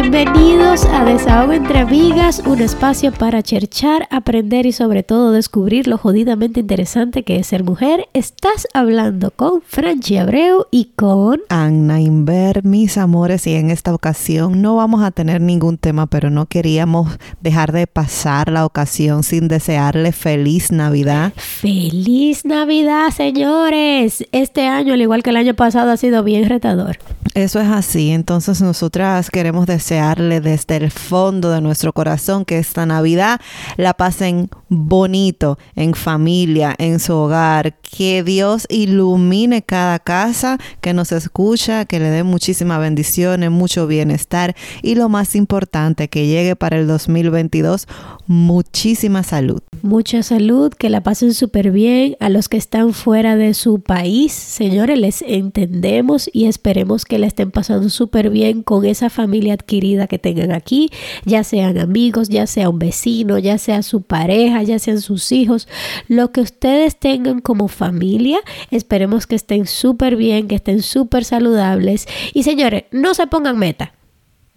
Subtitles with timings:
[0.00, 5.98] Bienvenidos a Desahogo entre Amigas, un espacio para cherchar, aprender y sobre todo descubrir lo
[5.98, 8.08] jodidamente interesante que es ser mujer.
[8.12, 14.62] Estás hablando con Franchi Abreu y con Anna Inver, mis amores, y en esta ocasión
[14.62, 19.48] no vamos a tener ningún tema, pero no queríamos dejar de pasar la ocasión sin
[19.48, 21.32] desearle feliz Navidad.
[21.34, 24.24] Feliz Navidad, señores.
[24.30, 26.98] Este año, al igual que el año pasado, ha sido bien retador.
[27.38, 32.84] Eso es así, entonces nosotras queremos desearle desde el fondo de nuestro corazón que esta
[32.84, 33.40] Navidad
[33.76, 41.12] la pasen bonito, en familia, en su hogar, que Dios ilumine cada casa que nos
[41.12, 46.78] escucha, que le dé muchísimas bendiciones, mucho bienestar y lo más importante, que llegue para
[46.78, 47.86] el 2022
[48.28, 49.62] muchísima salud.
[49.82, 52.16] Mucha salud, que la pasen súper bien.
[52.20, 57.26] A los que están fuera de su país, señores, les entendemos y esperemos que la
[57.26, 60.90] estén pasando súper bien con esa familia adquirida que tengan aquí,
[61.24, 65.68] ya sean amigos, ya sea un vecino, ya sea su pareja, ya sean sus hijos,
[66.08, 72.06] lo que ustedes tengan como familia, esperemos que estén súper bien, que estén súper saludables.
[72.32, 73.92] Y señores, no se pongan meta.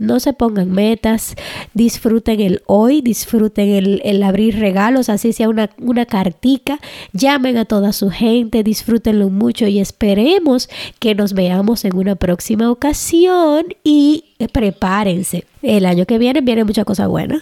[0.01, 1.35] No se pongan metas,
[1.75, 6.79] disfruten el hoy, disfruten el, abrir regalos, así sea una, una cartica,
[7.13, 12.71] llamen a toda su gente, disfrútenlo mucho y esperemos que nos veamos en una próxima
[12.71, 15.45] ocasión y prepárense.
[15.61, 17.39] El año que viene viene mucha cosa buena.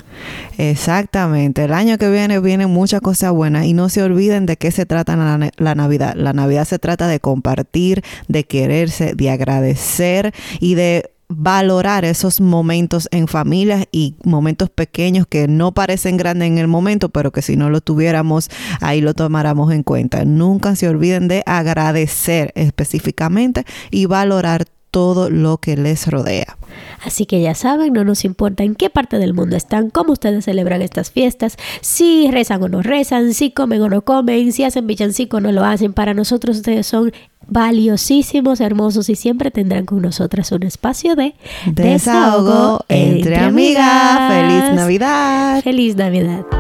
[0.57, 4.71] Exactamente, el año que viene viene mucha cosa buena y no se olviden de qué
[4.71, 6.13] se trata la, la Navidad.
[6.15, 13.07] La Navidad se trata de compartir, de quererse, de agradecer y de valorar esos momentos
[13.11, 17.55] en familia y momentos pequeños que no parecen grandes en el momento, pero que si
[17.55, 18.49] no lo tuviéramos,
[18.81, 20.25] ahí lo tomáramos en cuenta.
[20.25, 26.58] Nunca se olviden de agradecer específicamente y valorar todo lo que les rodea.
[27.03, 30.45] Así que ya saben, no nos importa en qué parte del mundo están, cómo ustedes
[30.45, 34.87] celebran estas fiestas, si rezan o no rezan, si comen o no comen, si hacen
[34.87, 35.93] villancico o no lo hacen.
[35.93, 37.11] Para nosotros ustedes son
[37.47, 41.35] valiosísimos, hermosos y siempre tendrán con nosotras un espacio de
[41.65, 44.31] desahogo, entre, amigas.
[44.31, 45.61] Feliz Navidad.
[45.63, 46.58] Feliz Navidad.